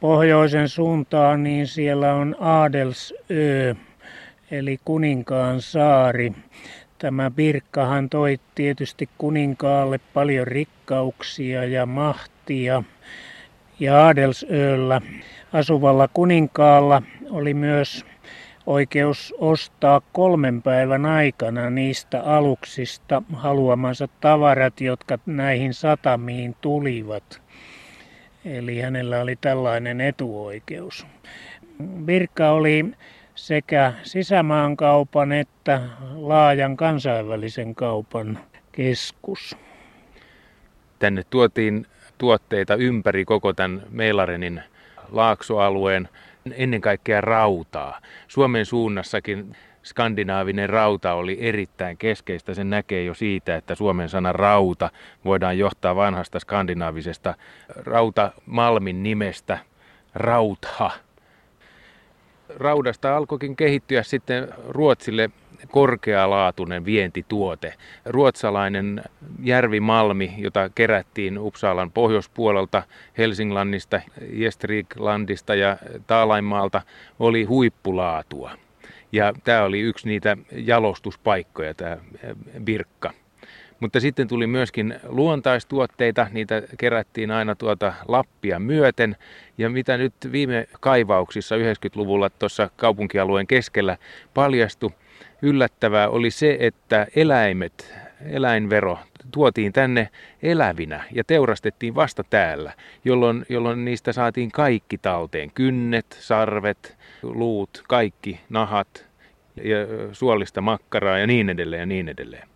[0.00, 3.14] pohjoisen suuntaan, niin siellä on Adelsö,
[4.50, 6.32] eli kuninkaan saari.
[6.98, 12.82] Tämä Birkkahan toi tietysti kuninkaalle paljon rikkauksia ja mahtia.
[13.80, 15.00] Ja Adelsöllä
[15.52, 18.04] asuvalla kuninkaalla oli myös
[18.66, 27.42] oikeus ostaa kolmen päivän aikana niistä aluksista haluamansa tavarat, jotka näihin satamiin tulivat.
[28.44, 31.06] Eli hänellä oli tällainen etuoikeus.
[32.06, 32.84] Virka oli
[33.34, 35.82] sekä sisämaankaupan että
[36.14, 38.38] laajan kansainvälisen kaupan
[38.72, 39.56] keskus.
[40.98, 41.86] Tänne tuotiin
[42.18, 44.62] tuotteita ympäri koko tämän Meilarenin
[45.12, 46.08] laaksoalueen,
[46.56, 48.00] ennen kaikkea rautaa.
[48.28, 52.54] Suomen suunnassakin skandinaavinen rauta oli erittäin keskeistä.
[52.54, 54.90] Sen näkee jo siitä, että Suomen sana rauta
[55.24, 57.34] voidaan johtaa vanhasta skandinaavisesta
[57.68, 59.58] rautamalmin nimestä
[60.14, 60.90] rautha.
[62.56, 65.30] Raudasta alkoikin kehittyä sitten Ruotsille
[65.70, 67.74] korkealaatuinen vientituote.
[68.04, 69.02] Ruotsalainen
[69.42, 72.82] järvimalmi, jota kerättiin Uppsalan pohjoispuolelta,
[73.18, 74.00] Helsinglandista,
[74.38, 76.82] Gästriklandista ja Taalainmaalta,
[77.18, 78.50] oli huippulaatua.
[79.12, 81.96] Ja tämä oli yksi niitä jalostuspaikkoja, tämä
[82.64, 83.12] Birkka.
[83.80, 89.16] Mutta sitten tuli myöskin luontaistuotteita, niitä kerättiin aina tuota Lappia myöten.
[89.58, 93.96] Ja mitä nyt viime kaivauksissa 90-luvulla tuossa kaupunkialueen keskellä
[94.34, 94.90] paljastui,
[95.42, 97.94] yllättävää oli se, että eläimet,
[98.26, 98.98] eläinvero
[99.30, 100.08] tuotiin tänne
[100.42, 102.72] elävinä ja teurastettiin vasta täällä,
[103.04, 105.50] jolloin, jolloin niistä saatiin kaikki talteen.
[105.54, 109.06] Kynnet, sarvet, luut, kaikki, nahat,
[109.56, 109.76] ja
[110.12, 112.48] suolista makkaraa ja niin edelleen ja niin edelleen.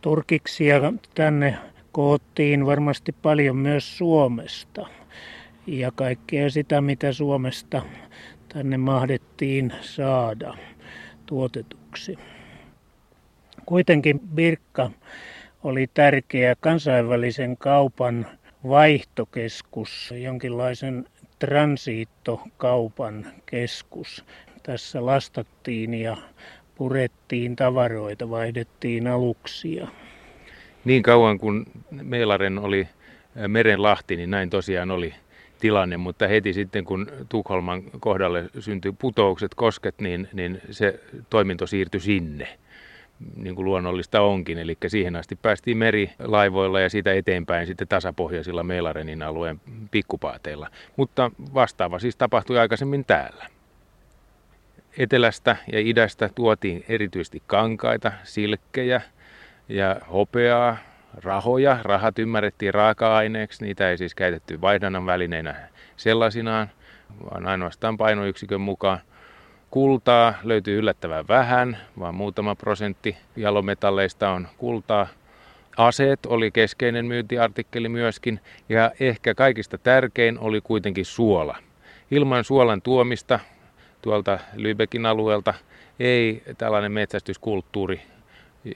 [0.00, 1.58] Turkiksia tänne
[1.92, 4.86] koottiin varmasti paljon myös Suomesta
[5.66, 7.82] ja kaikkea sitä, mitä Suomesta
[8.48, 10.54] tänne mahdettiin saada
[11.26, 12.18] tuotetuksi.
[13.66, 14.90] Kuitenkin Birkka
[15.64, 18.26] oli tärkeä kansainvälisen kaupan
[18.68, 21.04] vaihtokeskus, jonkinlaisen
[21.38, 24.24] transiittokaupan keskus.
[24.62, 26.16] Tässä lastattiin ja
[26.74, 29.88] purettiin tavaroita, vaihdettiin aluksia.
[30.84, 32.88] Niin kauan kuin Meilaren oli
[33.48, 35.14] merenlahti, niin näin tosiaan oli
[35.60, 42.00] tilanne, mutta heti sitten kun Tukholman kohdalle syntyi putoukset, kosket, niin, niin se toiminto siirtyi
[42.00, 42.58] sinne
[43.36, 44.58] niin kuin luonnollista onkin.
[44.58, 50.70] Eli siihen asti päästiin merilaivoilla ja siitä eteenpäin sitten tasapohjaisilla Meilarenin alueen pikkupaateilla.
[50.96, 53.46] Mutta vastaava siis tapahtui aikaisemmin täällä.
[54.98, 59.00] Etelästä ja idästä tuotiin erityisesti kankaita, silkkejä
[59.68, 60.76] ja hopeaa,
[61.22, 61.78] rahoja.
[61.82, 65.54] Rahat ymmärrettiin raaka-aineeksi, niitä ei siis käytetty vaihdannan välineinä
[65.96, 66.70] sellaisinaan,
[67.30, 68.98] vaan ainoastaan painoyksikön mukaan.
[69.70, 75.06] Kultaa löytyy yllättävän vähän, vaan muutama prosentti jalometalleista on kultaa.
[75.76, 81.56] Aseet oli keskeinen myyntiartikkeli myöskin, ja ehkä kaikista tärkein oli kuitenkin suola.
[82.10, 83.40] Ilman suolan tuomista
[84.02, 85.54] tuolta Lübeckin alueelta
[86.00, 88.02] ei tällainen metsästyskulttuuri,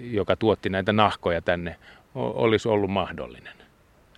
[0.01, 1.77] joka tuotti näitä nahkoja tänne,
[2.18, 3.54] olisi ollut mahdollinen.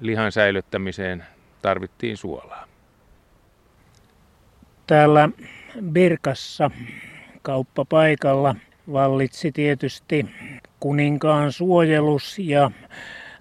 [0.00, 1.24] Lihan säilyttämiseen
[1.62, 2.66] tarvittiin suolaa.
[4.86, 5.28] Täällä
[5.84, 6.70] Birkassa
[7.42, 8.54] kauppapaikalla
[8.92, 10.26] vallitsi tietysti
[10.80, 12.70] kuninkaan suojelus ja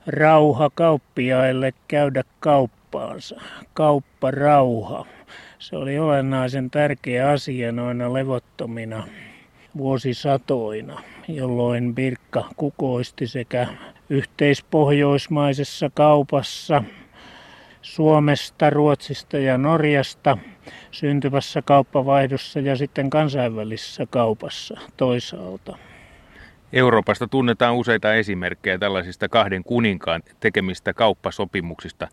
[0.07, 3.41] rauha kauppiaille käydä kauppaansa.
[3.73, 5.05] Kaupparauha.
[5.59, 9.07] Se oli olennaisen tärkeä asia noina levottomina
[9.79, 13.67] vuosisatoina, jolloin Birkka kukoisti sekä
[14.09, 16.83] yhteispohjoismaisessa kaupassa
[17.81, 20.37] Suomesta, Ruotsista ja Norjasta
[20.91, 25.77] syntyvässä kauppavaihdossa ja sitten kansainvälisessä kaupassa toisaalta.
[26.73, 32.07] Euroopasta tunnetaan useita esimerkkejä tällaisista kahden kuninkaan tekemistä kauppasopimuksista,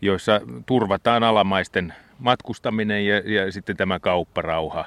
[0.00, 4.84] joissa turvataan alamaisten matkustaminen ja, ja sitten tämä kaupparauha.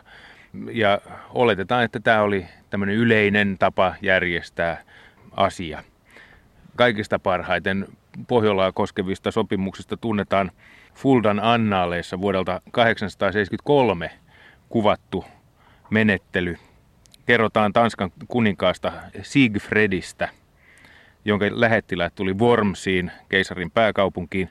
[0.72, 4.84] Ja oletetaan, että tämä oli tämmöinen yleinen tapa järjestää
[5.32, 5.84] asia.
[6.76, 7.88] Kaikista parhaiten
[8.28, 10.52] Pohjolaa koskevista sopimuksista tunnetaan
[10.94, 14.12] Fuldan annaaleissa vuodelta 873
[14.70, 15.26] kuvattu
[15.89, 16.58] menettely.
[17.26, 20.30] Kerrotaan Tanskan kuninkaasta Sigfredistä,
[21.26, 24.50] jonka lähettiläät tuli Wormsiin, keisarin pääkaupunkiin,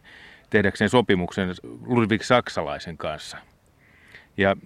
[0.50, 1.48] tehdäkseen sopimuksen
[1.86, 3.38] Ludwig Saksalaisen kanssa–
[4.36, 4.56] ja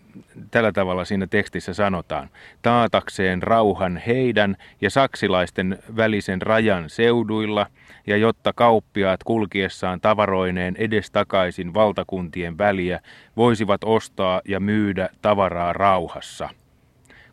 [0.51, 2.31] tällä tavalla siinä tekstissä sanotaan,
[2.63, 7.67] taatakseen rauhan heidän ja saksilaisten välisen rajan seuduilla,
[8.07, 13.01] ja jotta kauppiaat kulkiessaan tavaroineen edestakaisin valtakuntien väliä
[13.37, 16.49] voisivat ostaa ja myydä tavaraa rauhassa.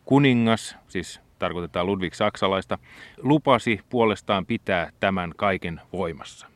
[0.04, 2.78] Kuningas, siis tarkoitetaan Ludwig Saksalaista,
[3.22, 6.55] lupasi puolestaan pitää tämän kaiken voimassa.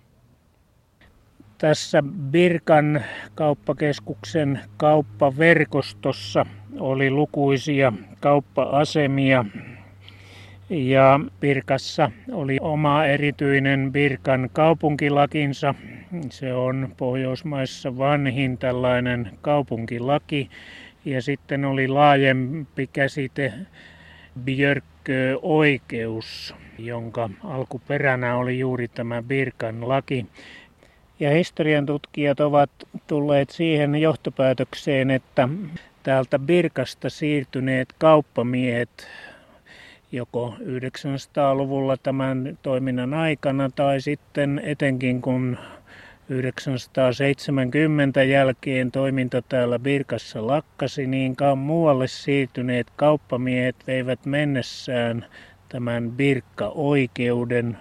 [1.61, 6.46] Tässä Birkan kauppakeskuksen kauppaverkostossa
[6.79, 9.44] oli lukuisia kauppa-asemia
[10.70, 15.75] ja Birkassa oli oma erityinen Birkan kaupunkilakinsa.
[16.31, 20.51] Se on Pohjoismaissa vanhin tällainen kaupunkilaki.
[21.05, 23.53] Ja sitten oli laajempi käsite
[24.44, 30.27] Björkö-oikeus, jonka alkuperänä oli juuri tämä Birkan laki.
[31.20, 32.70] Ja historian tutkijat ovat
[33.06, 35.48] tulleet siihen johtopäätökseen, että
[36.02, 39.09] täältä Birkasta siirtyneet kauppamiehet
[40.12, 45.59] joko 900-luvulla tämän toiminnan aikana tai sitten etenkin kun
[46.28, 55.26] 970 jälkeen toiminta täällä Birkassa lakkasi, niin muualle siirtyneet kauppamiehet veivät mennessään
[55.68, 57.78] tämän Birkka-oikeuden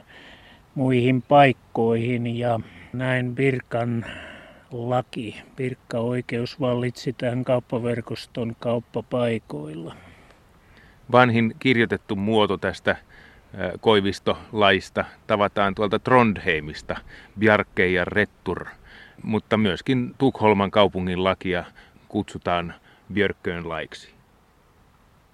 [0.76, 2.38] muihin paikkoihin.
[2.38, 2.60] Ja
[2.94, 4.06] näin Birkan
[4.72, 9.96] laki, Birkka-oikeus vallitsi tämän kauppaverkoston kauppapaikoilla.
[11.12, 12.96] Vanhin kirjoitettu muoto tästä
[13.80, 16.96] koivistolaista tavataan tuolta Trondheimista,
[17.40, 18.66] Bjarke ja Rettur,
[19.24, 21.64] mutta myöskin Tukholman kaupungin lakia
[22.08, 22.74] kutsutaan
[23.14, 24.19] Björkköön laiksi.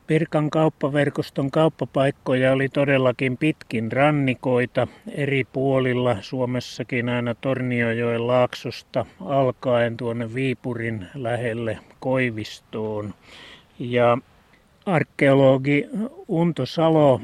[0.07, 10.33] Pirkan kauppaverkoston kauppapaikkoja oli todellakin pitkin rannikoita eri puolilla Suomessakin aina Torniojoen laaksosta alkaen tuonne
[10.33, 13.13] Viipurin lähelle Koivistoon.
[13.79, 14.17] Ja
[14.85, 15.85] arkeologi
[16.27, 17.21] Unto Salo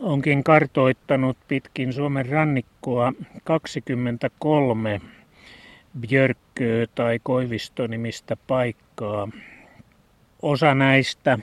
[0.00, 3.12] onkin kartoittanut pitkin Suomen rannikkoa
[3.44, 5.00] 23
[6.00, 9.28] Björkköä tai Koivistonimistä paikkaa.
[10.42, 11.38] Osa näistä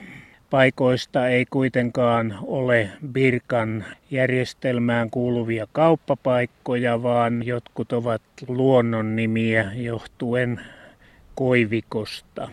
[0.50, 10.60] paikoista ei kuitenkaan ole Birkan järjestelmään kuuluvia kauppapaikkoja, vaan jotkut ovat luonnonnimiä johtuen
[11.34, 12.48] koivikosta.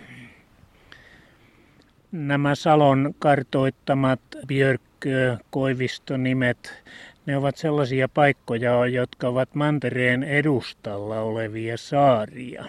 [2.12, 6.84] Nämä Salon kartoittamat Björkö, Koivistonimet,
[7.26, 12.66] ne ovat sellaisia paikkoja, jotka ovat mantereen edustalla olevia saaria.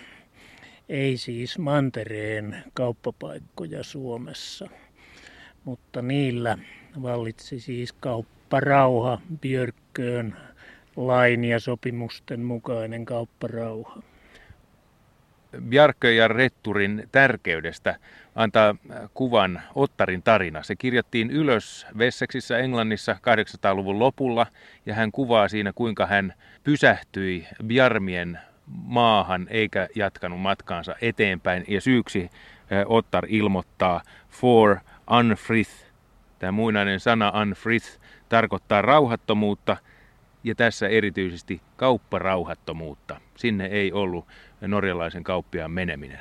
[0.88, 4.68] Ei siis mantereen kauppapaikkoja Suomessa
[5.66, 6.58] mutta niillä
[7.02, 10.36] vallitsi siis kaupparauha Björkköön
[10.96, 14.02] lain ja sopimusten mukainen kaupparauha.
[15.68, 17.96] Bjarkö ja Retturin tärkeydestä
[18.34, 18.74] antaa
[19.14, 20.62] kuvan Ottarin tarina.
[20.62, 24.46] Se kirjattiin ylös Vesseksissä Englannissa 800-luvun lopulla
[24.86, 31.64] ja hän kuvaa siinä kuinka hän pysähtyi Bjarmien maahan eikä jatkanut matkaansa eteenpäin.
[31.68, 32.30] Ja syyksi eh,
[32.86, 34.78] Ottar ilmoittaa for
[35.10, 35.70] unfrith.
[36.38, 37.86] Tämä muinainen sana unfrith
[38.28, 39.76] tarkoittaa rauhattomuutta
[40.44, 43.20] ja tässä erityisesti kaupparauhattomuutta.
[43.36, 44.26] Sinne ei ollut
[44.60, 46.20] norjalaisen kauppiaan meneminen.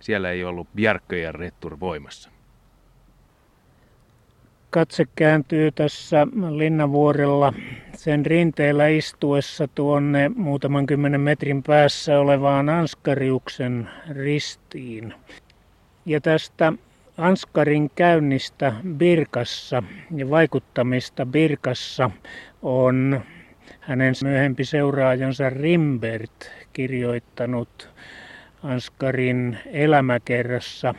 [0.00, 2.30] Siellä ei ollut Bjarkö ja Rettur voimassa.
[4.70, 6.26] Katse kääntyy tässä
[6.56, 7.52] Linnavuorella
[7.94, 15.14] sen rinteellä istuessa tuonne muutaman kymmenen metrin päässä olevaan Anskariuksen ristiin.
[16.06, 16.72] Ja tästä
[17.18, 19.82] Anskarin käynnistä Birkassa
[20.16, 22.10] ja vaikuttamista Birkassa
[22.62, 23.20] on
[23.80, 27.88] hänen myöhempi seuraajansa Rimbert kirjoittanut
[28.62, 30.94] Anskarin elämäkerrassa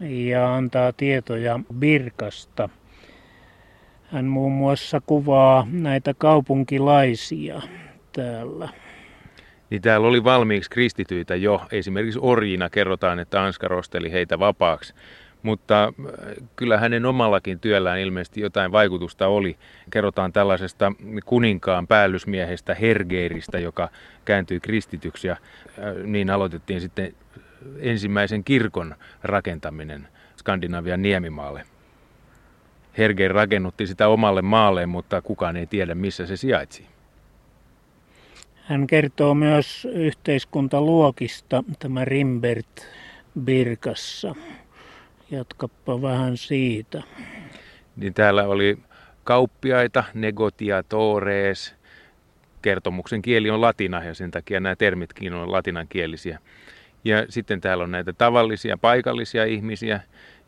[0.00, 2.68] ja antaa tietoja Birkasta.
[4.12, 7.62] Hän muun muassa kuvaa näitä kaupunkilaisia
[8.12, 8.68] täällä.
[9.70, 11.62] Niin täällä oli valmiiksi kristityitä jo.
[11.72, 14.94] Esimerkiksi orjina kerrotaan, että Anska rosteli heitä vapaaksi
[15.42, 15.92] mutta äh,
[16.56, 19.56] kyllä hänen omallakin työllään ilmeisesti jotain vaikutusta oli.
[19.90, 20.92] Kerrotaan tällaisesta
[21.24, 23.88] kuninkaan päällysmiehestä Hergeiristä, joka
[24.24, 27.14] kääntyi kristityksi ja äh, niin aloitettiin sitten
[27.78, 31.62] ensimmäisen kirkon rakentaminen Skandinavian niemimaalle.
[32.98, 36.86] Hergeir rakennutti sitä omalle maalleen, mutta kukaan ei tiedä missä se sijaitsi.
[38.70, 42.86] Hän kertoo myös yhteiskuntaluokista, tämä Rimbert
[43.40, 44.34] Birkassa.
[45.30, 47.02] Jatkappa vähän siitä.
[47.96, 48.78] Niin täällä oli
[49.24, 51.74] kauppiaita, negotiatores.
[52.62, 56.38] Kertomuksen kieli on latina ja sen takia nämä termitkin on latinankielisiä.
[57.04, 60.00] Ja sitten täällä on näitä tavallisia paikallisia ihmisiä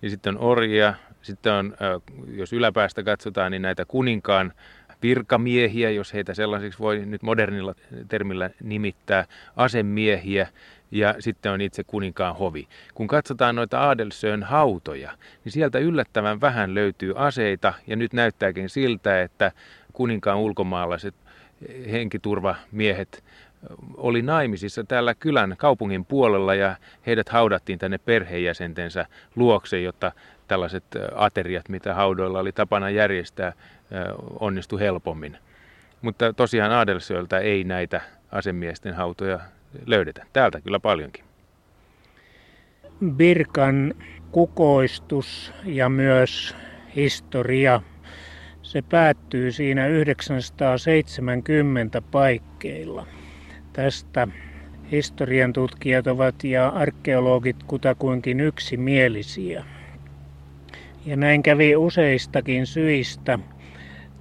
[0.03, 0.95] ja sitten on orjia.
[1.23, 1.77] Sitten on,
[2.29, 4.53] jos yläpäästä katsotaan, niin näitä kuninkaan
[5.03, 7.75] virkamiehiä, jos heitä sellaisiksi voi nyt modernilla
[8.09, 9.25] termillä nimittää,
[9.57, 10.49] asemiehiä
[10.91, 12.69] ja sitten on itse kuninkaan hovi.
[12.95, 15.13] Kun katsotaan noita Adelsön hautoja,
[15.45, 19.53] niin sieltä yllättävän vähän löytyy aseita ja nyt näyttääkin siltä, että
[19.93, 21.15] kuninkaan ulkomaalaiset
[21.91, 23.25] henkiturvamiehet
[23.97, 26.77] oli naimisissa täällä kylän kaupungin puolella ja
[27.07, 30.13] heidät haudattiin tänne perheenjäsentensä luokse, jotta
[30.53, 30.85] tällaiset
[31.15, 33.53] ateriat, mitä haudoilla oli tapana järjestää,
[34.41, 35.37] onnistu helpommin.
[36.03, 38.01] Mutta tosiaan Adelsööltä ei näitä
[38.33, 39.41] asemiesten hautoja
[39.87, 40.27] löydetä.
[40.33, 41.25] Täältä kyllä paljonkin.
[43.05, 43.95] Birkan
[44.31, 46.57] kukoistus ja myös
[46.97, 47.81] historia,
[48.63, 53.07] se päättyy siinä 970 paikkeilla.
[53.73, 54.29] Tästä
[54.91, 59.65] historian tutkijat ovat ja arkeologit kutakuinkin yksimielisiä.
[61.07, 63.39] Ja näin kävi useistakin syistä.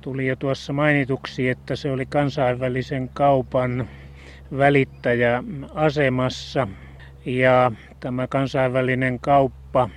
[0.02, 3.90] Tuli jo tuossa mainituksi, että se oli kansainvälisen kaupan
[4.58, 6.68] välittäjä asemassa
[7.26, 9.90] ja tämä kansainvälinen kauppa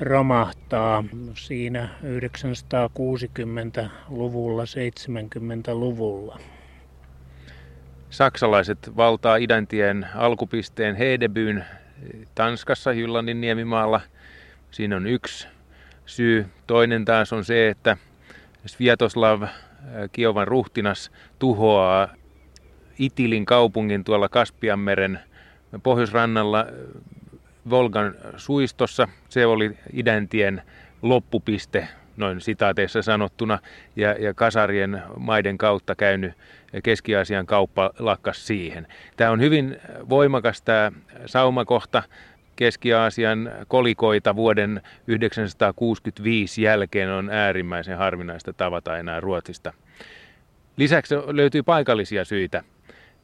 [0.00, 1.04] romahtaa
[1.34, 6.38] siinä 960-luvulla, 70-luvulla.
[8.10, 11.64] Saksalaiset valtaa idäntien alkupisteen Hedebyn
[12.34, 14.00] Tanskassa Jyllandin niemimaalla.
[14.70, 15.48] Siinä on yksi
[16.08, 16.46] syy.
[16.66, 17.96] Toinen taas on se, että
[18.66, 19.42] Sviatoslav,
[20.12, 22.08] Kiovan ruhtinas, tuhoaa
[22.98, 25.20] Itilin kaupungin tuolla Kaspianmeren
[25.82, 26.66] pohjoisrannalla
[27.70, 29.08] Volgan suistossa.
[29.28, 30.62] Se oli idäntien
[31.02, 33.58] loppupiste, noin sitaateissa sanottuna,
[33.96, 36.32] ja, ja kasarien maiden kautta käynyt
[36.82, 38.86] Keski-Aasian kauppa lakkas siihen.
[39.16, 39.76] Tämä on hyvin
[40.08, 40.92] voimakas tämä
[41.26, 42.02] saumakohta.
[42.58, 49.72] Keski-Aasian kolikoita vuoden 1965 jälkeen on äärimmäisen harvinaista tavata enää Ruotsista.
[50.76, 52.62] Lisäksi löytyy paikallisia syitä.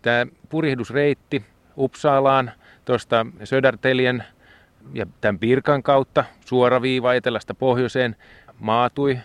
[0.03, 1.45] Tämä purjehdusreitti
[1.79, 2.53] Uppsalaan
[2.85, 4.25] tuosta Söderteljen
[4.93, 8.17] ja tämän Pirkan kautta suoraviiva etelästä pohjoiseen
[8.59, 9.19] maatui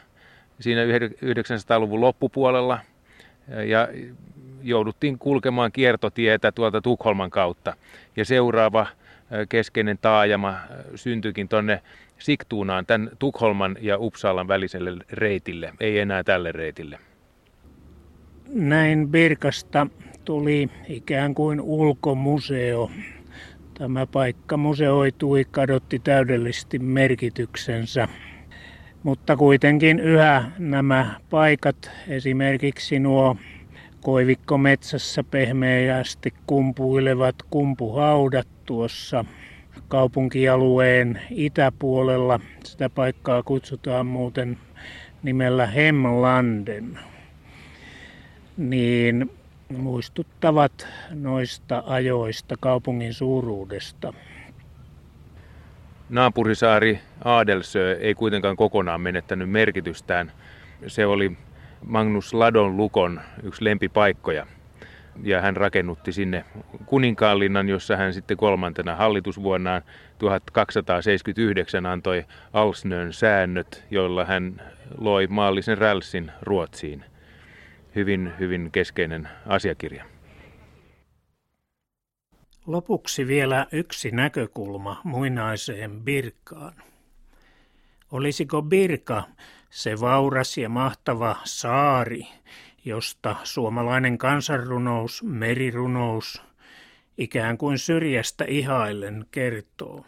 [0.60, 2.80] siinä 900-luvun loppupuolella
[3.66, 3.88] ja
[4.62, 7.74] jouduttiin kulkemaan kiertotietä tuolta Tukholman kautta.
[8.16, 8.88] Ja seuraava
[9.49, 10.55] keskeinen taajama
[10.95, 11.82] syntyikin tuonne
[12.19, 16.99] Siktuunaan, tämän Tukholman ja Uppsalan väliselle reitille, ei enää tälle reitille.
[18.53, 19.88] Näin Birkasta
[20.25, 22.91] tuli ikään kuin ulkomuseo.
[23.73, 28.07] Tämä paikka museoitui, kadotti täydellisesti merkityksensä.
[29.03, 33.36] Mutta kuitenkin yhä nämä paikat, esimerkiksi nuo
[34.01, 39.25] koivikkometsässä pehmeästi kumpuilevat kumpuhaudat tuossa
[39.87, 42.39] kaupunkialueen itäpuolella.
[42.63, 44.57] Sitä paikkaa kutsutaan muuten
[45.23, 46.99] nimellä Hemlanden.
[48.57, 49.31] Niin
[49.77, 54.13] muistuttavat noista ajoista kaupungin suuruudesta.
[56.09, 60.31] Naapurisaari Adelsö ei kuitenkaan kokonaan menettänyt merkitystään.
[60.87, 61.37] Se oli
[61.86, 64.47] Magnus Ladon Lukon yksi lempipaikkoja.
[65.23, 66.45] Ja hän rakennutti sinne
[66.86, 69.82] kuninkaanlinnan, jossa hän sitten kolmantena hallitusvuonnaan
[70.17, 74.61] 1279 antoi Alsnön säännöt, joilla hän
[74.97, 77.05] loi maallisen rälssin Ruotsiin.
[77.95, 80.05] Hyvin, hyvin keskeinen asiakirja.
[82.67, 86.73] Lopuksi vielä yksi näkökulma muinaiseen Birkaan.
[88.11, 89.23] Olisiko Birka
[89.70, 92.28] se vauras ja mahtava saari,
[92.86, 96.41] josta suomalainen kansanrunous, merirunous,
[97.17, 100.05] ikään kuin syrjästä ihaillen kertoo?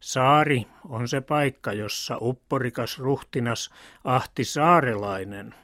[0.00, 3.70] Saari on se paikka, jossa upporikas ruhtinas
[4.04, 5.54] Ahti Saarelainen,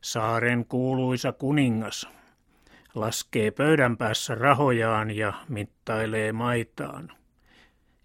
[0.00, 2.08] saaren kuuluisa kuningas,
[2.94, 7.12] laskee pöydän päässä rahojaan ja mittailee maitaan.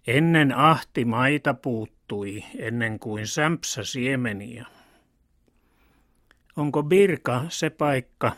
[0.06, 4.66] Ennen ahti maita puuttui, ennen kuin sämpsä siemeniä.
[6.56, 8.32] Onko Birka se paikka,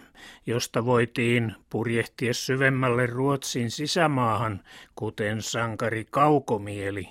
[0.47, 4.61] josta voitiin purjehtia syvemmälle Ruotsin sisämaahan,
[4.95, 7.09] kuten sankari Kaukomieli,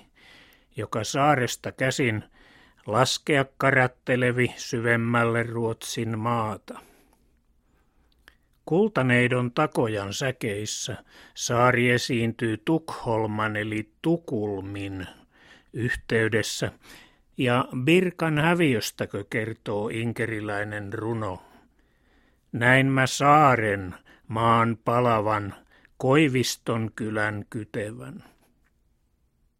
[0.76, 2.24] joka saaresta käsin
[2.86, 6.80] laskea karattelevi syvemmälle Ruotsin maata?
[8.64, 10.96] Kultaneidon takojan säkeissä
[11.34, 15.06] saari esiintyy Tukholman eli Tukulmin
[15.72, 16.72] yhteydessä
[17.38, 21.42] ja Birkan häviöstäkö kertoo inkeriläinen runo.
[22.52, 23.94] Näin mä saaren
[24.28, 25.54] maan palavan,
[25.96, 28.24] Koiviston kylän kytevän.